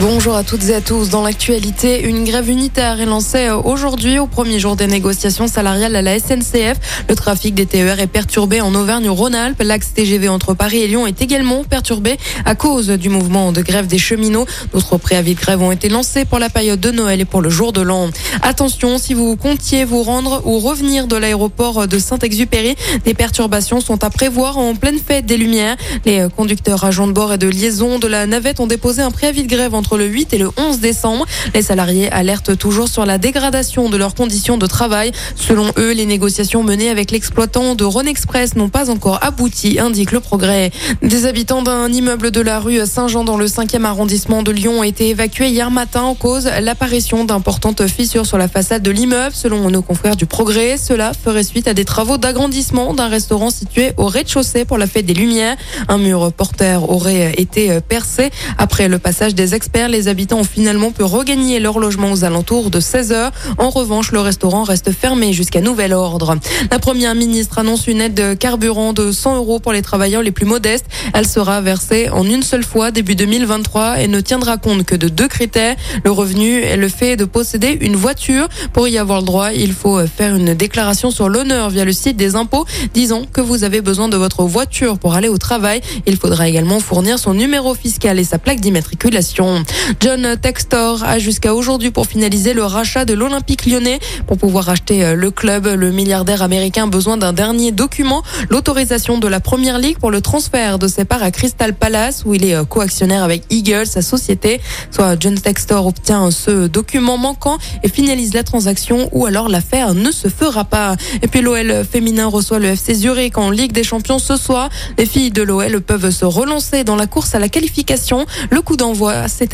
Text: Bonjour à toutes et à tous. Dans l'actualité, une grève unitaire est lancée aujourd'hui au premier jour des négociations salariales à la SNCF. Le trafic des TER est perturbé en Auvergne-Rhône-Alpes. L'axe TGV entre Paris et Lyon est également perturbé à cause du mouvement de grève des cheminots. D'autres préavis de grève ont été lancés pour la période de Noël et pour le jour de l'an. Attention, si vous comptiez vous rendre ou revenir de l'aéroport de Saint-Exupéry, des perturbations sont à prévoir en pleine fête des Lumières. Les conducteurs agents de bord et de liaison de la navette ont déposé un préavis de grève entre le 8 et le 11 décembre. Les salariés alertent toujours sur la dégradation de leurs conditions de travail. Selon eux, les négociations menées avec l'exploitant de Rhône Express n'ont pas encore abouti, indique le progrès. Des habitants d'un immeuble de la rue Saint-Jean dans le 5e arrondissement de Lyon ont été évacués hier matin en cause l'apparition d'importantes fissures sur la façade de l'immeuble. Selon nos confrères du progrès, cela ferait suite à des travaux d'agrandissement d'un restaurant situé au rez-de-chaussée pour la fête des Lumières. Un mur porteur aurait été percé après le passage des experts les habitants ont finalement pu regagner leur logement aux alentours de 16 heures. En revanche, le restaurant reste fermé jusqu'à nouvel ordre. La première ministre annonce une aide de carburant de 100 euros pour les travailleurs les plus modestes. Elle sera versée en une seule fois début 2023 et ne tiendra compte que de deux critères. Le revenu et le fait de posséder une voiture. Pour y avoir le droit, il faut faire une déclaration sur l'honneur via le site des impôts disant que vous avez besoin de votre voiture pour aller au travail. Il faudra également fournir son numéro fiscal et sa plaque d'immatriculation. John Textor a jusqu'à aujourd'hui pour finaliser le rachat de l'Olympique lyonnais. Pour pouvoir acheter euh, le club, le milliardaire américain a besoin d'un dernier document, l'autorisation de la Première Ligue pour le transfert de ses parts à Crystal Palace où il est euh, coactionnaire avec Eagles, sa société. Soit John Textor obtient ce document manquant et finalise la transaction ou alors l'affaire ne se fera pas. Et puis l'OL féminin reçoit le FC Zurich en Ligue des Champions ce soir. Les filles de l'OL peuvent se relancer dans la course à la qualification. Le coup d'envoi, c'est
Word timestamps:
Bonjour 0.00 0.34
à 0.34 0.42
toutes 0.42 0.68
et 0.70 0.74
à 0.74 0.80
tous. 0.80 1.08
Dans 1.08 1.22
l'actualité, 1.22 2.02
une 2.02 2.24
grève 2.24 2.50
unitaire 2.50 3.00
est 3.00 3.06
lancée 3.06 3.48
aujourd'hui 3.50 4.18
au 4.18 4.26
premier 4.26 4.58
jour 4.58 4.74
des 4.74 4.88
négociations 4.88 5.46
salariales 5.46 5.94
à 5.94 6.02
la 6.02 6.18
SNCF. 6.18 7.04
Le 7.08 7.14
trafic 7.14 7.54
des 7.54 7.64
TER 7.64 8.00
est 8.00 8.08
perturbé 8.08 8.60
en 8.60 8.74
Auvergne-Rhône-Alpes. 8.74 9.62
L'axe 9.62 9.94
TGV 9.94 10.28
entre 10.28 10.52
Paris 10.52 10.80
et 10.80 10.88
Lyon 10.88 11.06
est 11.06 11.22
également 11.22 11.62
perturbé 11.62 12.16
à 12.44 12.56
cause 12.56 12.88
du 12.88 13.08
mouvement 13.08 13.52
de 13.52 13.62
grève 13.62 13.86
des 13.86 13.98
cheminots. 13.98 14.46
D'autres 14.72 14.98
préavis 14.98 15.36
de 15.36 15.40
grève 15.40 15.62
ont 15.62 15.70
été 15.70 15.88
lancés 15.88 16.24
pour 16.24 16.40
la 16.40 16.50
période 16.50 16.80
de 16.80 16.90
Noël 16.90 17.20
et 17.20 17.24
pour 17.24 17.40
le 17.40 17.48
jour 17.48 17.72
de 17.72 17.80
l'an. 17.80 18.10
Attention, 18.42 18.98
si 18.98 19.14
vous 19.14 19.36
comptiez 19.36 19.84
vous 19.84 20.02
rendre 20.02 20.42
ou 20.44 20.58
revenir 20.58 21.06
de 21.06 21.14
l'aéroport 21.14 21.86
de 21.86 21.98
Saint-Exupéry, 22.00 22.74
des 23.04 23.14
perturbations 23.14 23.80
sont 23.80 24.02
à 24.02 24.10
prévoir 24.10 24.58
en 24.58 24.74
pleine 24.74 24.98
fête 24.98 25.24
des 25.24 25.36
Lumières. 25.36 25.76
Les 26.04 26.26
conducteurs 26.36 26.82
agents 26.82 27.06
de 27.06 27.12
bord 27.12 27.32
et 27.32 27.38
de 27.38 27.48
liaison 27.48 28.00
de 28.00 28.08
la 28.08 28.26
navette 28.26 28.58
ont 28.58 28.66
déposé 28.66 29.00
un 29.00 29.12
préavis 29.12 29.44
de 29.44 29.48
grève 29.48 29.74
entre 29.84 29.98
le 29.98 30.06
8 30.06 30.32
et 30.32 30.38
le 30.38 30.50
11 30.56 30.80
décembre. 30.80 31.26
Les 31.54 31.60
salariés 31.60 32.10
alertent 32.10 32.56
toujours 32.56 32.88
sur 32.88 33.04
la 33.04 33.18
dégradation 33.18 33.90
de 33.90 33.98
leurs 33.98 34.14
conditions 34.14 34.56
de 34.56 34.66
travail. 34.66 35.12
Selon 35.36 35.66
eux, 35.76 35.92
les 35.92 36.06
négociations 36.06 36.62
menées 36.62 36.88
avec 36.88 37.10
l'exploitant 37.10 37.74
de 37.74 37.84
Rhône 37.84 38.08
Express 38.08 38.56
n'ont 38.56 38.70
pas 38.70 38.88
encore 38.88 39.22
abouti, 39.22 39.78
indique 39.78 40.10
le 40.12 40.20
progrès. 40.20 40.70
Des 41.02 41.26
habitants 41.26 41.60
d'un 41.60 41.92
immeuble 41.92 42.30
de 42.30 42.40
la 42.40 42.60
rue 42.60 42.86
Saint-Jean 42.86 43.24
dans 43.24 43.36
le 43.36 43.44
5e 43.44 43.84
arrondissement 43.84 44.42
de 44.42 44.52
Lyon 44.52 44.78
ont 44.78 44.82
été 44.84 45.10
évacués 45.10 45.50
hier 45.50 45.70
matin 45.70 46.00
en 46.00 46.14
cause 46.14 46.48
l'apparition 46.62 47.26
d'importantes 47.26 47.86
fissures 47.86 48.24
sur 48.24 48.38
la 48.38 48.48
façade 48.48 48.82
de 48.82 48.90
l'immeuble. 48.90 49.34
Selon 49.34 49.68
nos 49.68 49.82
confrères 49.82 50.16
du 50.16 50.24
progrès, 50.24 50.78
cela 50.78 51.12
ferait 51.12 51.44
suite 51.44 51.68
à 51.68 51.74
des 51.74 51.84
travaux 51.84 52.16
d'agrandissement 52.16 52.94
d'un 52.94 53.08
restaurant 53.08 53.50
situé 53.50 53.92
au 53.98 54.06
rez-de-chaussée 54.06 54.64
pour 54.64 54.78
la 54.78 54.86
fête 54.86 55.04
des 55.04 55.12
Lumières. 55.12 55.58
Un 55.88 55.98
mur 55.98 56.32
porteur 56.32 56.88
aurait 56.88 57.34
été 57.36 57.80
percé 57.86 58.30
après 58.56 58.88
le 58.88 58.98
passage 58.98 59.34
des 59.34 59.54
experts 59.54 59.73
les 59.88 60.08
habitants 60.08 60.38
ont 60.38 60.44
finalement 60.44 60.92
pu 60.92 61.02
regagner 61.02 61.58
leur 61.58 61.78
logement 61.78 62.12
aux 62.12 62.24
alentours 62.24 62.70
de 62.70 62.80
16 62.80 63.12
heures. 63.12 63.32
En 63.58 63.70
revanche, 63.70 64.12
le 64.12 64.20
restaurant 64.20 64.62
reste 64.62 64.92
fermé 64.92 65.32
jusqu'à 65.32 65.60
nouvel 65.60 65.92
ordre. 65.92 66.36
La 66.70 66.78
première 66.78 67.14
ministre 67.14 67.58
annonce 67.58 67.86
une 67.88 68.00
aide 68.00 68.14
de 68.14 68.34
carburant 68.34 68.92
de 68.92 69.10
100 69.10 69.36
euros 69.36 69.58
pour 69.58 69.72
les 69.72 69.82
travailleurs 69.82 70.22
les 70.22 70.30
plus 70.30 70.46
modestes. 70.46 70.86
Elle 71.12 71.26
sera 71.26 71.60
versée 71.60 72.08
en 72.08 72.24
une 72.24 72.42
seule 72.42 72.64
fois 72.64 72.92
début 72.92 73.16
2023 73.16 74.00
et 74.00 74.06
ne 74.06 74.20
tiendra 74.20 74.58
compte 74.58 74.84
que 74.84 74.94
de 74.94 75.08
deux 75.08 75.28
critères. 75.28 75.76
Le 76.04 76.10
revenu 76.12 76.60
et 76.60 76.76
le 76.76 76.88
fait 76.88 77.16
de 77.16 77.24
posséder 77.24 77.76
une 77.80 77.96
voiture. 77.96 78.48
Pour 78.72 78.86
y 78.86 78.96
avoir 78.96 79.20
le 79.20 79.26
droit, 79.26 79.52
il 79.52 79.72
faut 79.72 80.06
faire 80.06 80.36
une 80.36 80.54
déclaration 80.54 81.10
sur 81.10 81.28
l'honneur 81.28 81.70
via 81.70 81.84
le 81.84 81.92
site 81.92 82.16
des 82.16 82.36
impôts 82.36 82.64
disant 82.94 83.22
que 83.30 83.40
vous 83.40 83.64
avez 83.64 83.80
besoin 83.80 84.08
de 84.08 84.16
votre 84.16 84.44
voiture 84.44 84.98
pour 84.98 85.14
aller 85.14 85.28
au 85.28 85.38
travail. 85.38 85.80
Il 86.06 86.16
faudra 86.16 86.48
également 86.48 86.78
fournir 86.78 87.18
son 87.18 87.34
numéro 87.34 87.74
fiscal 87.74 88.18
et 88.20 88.24
sa 88.24 88.38
plaque 88.38 88.60
d'immatriculation. 88.60 89.63
John 90.00 90.36
Textor 90.40 91.02
a 91.04 91.18
jusqu'à 91.18 91.54
aujourd'hui 91.54 91.90
pour 91.90 92.06
finaliser 92.06 92.52
le 92.52 92.64
rachat 92.64 93.04
de 93.04 93.14
l'Olympique 93.14 93.66
lyonnais. 93.66 93.98
Pour 94.26 94.38
pouvoir 94.38 94.68
acheter 94.68 95.04
euh, 95.04 95.14
le 95.14 95.30
club, 95.30 95.66
le 95.66 95.90
milliardaire 95.90 96.42
américain 96.42 96.84
a 96.84 96.86
besoin 96.86 97.16
d'un 97.16 97.32
dernier 97.32 97.72
document, 97.72 98.22
l'autorisation 98.50 99.18
de 99.18 99.28
la 99.28 99.40
Première 99.40 99.78
Ligue 99.78 99.98
pour 99.98 100.10
le 100.10 100.20
transfert 100.20 100.78
de 100.78 100.88
ses 100.88 101.04
parts 101.04 101.22
à 101.22 101.30
Crystal 101.30 101.74
Palace 101.74 102.24
où 102.24 102.34
il 102.34 102.44
est 102.44 102.54
euh, 102.54 102.64
coactionnaire 102.64 103.22
avec 103.22 103.44
Eagles, 103.50 103.86
sa 103.86 104.02
société. 104.02 104.60
Soit 104.90 105.16
John 105.20 105.34
Textor 105.34 105.86
obtient 105.86 106.30
ce 106.30 106.66
document 106.66 107.16
manquant 107.16 107.58
et 107.82 107.88
finalise 107.88 108.34
la 108.34 108.42
transaction 108.42 109.08
ou 109.12 109.26
alors 109.26 109.48
l'affaire 109.48 109.94
ne 109.94 110.10
se 110.10 110.28
fera 110.28 110.64
pas. 110.64 110.96
Et 111.22 111.28
puis 111.28 111.40
l'OL 111.40 111.84
féminin 111.90 112.26
reçoit 112.26 112.58
le 112.58 112.68
FC 112.68 112.94
Zurich 112.94 113.38
en 113.38 113.50
Ligue 113.50 113.72
des 113.72 113.84
Champions 113.84 114.18
ce 114.18 114.36
soir. 114.36 114.68
Les 114.98 115.06
filles 115.06 115.30
de 115.30 115.42
l'OL 115.42 115.80
peuvent 115.80 116.10
se 116.10 116.24
relancer 116.24 116.84
dans 116.84 116.96
la 116.96 117.06
course 117.06 117.34
à 117.34 117.38
la 117.38 117.48
qualification. 117.48 118.26
Le 118.50 118.60
coup 118.60 118.76
d'envoi, 118.76 119.28
c'est 119.28 119.53